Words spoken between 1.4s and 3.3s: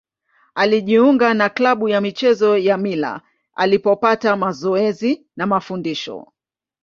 klabu ya michezo ya Mila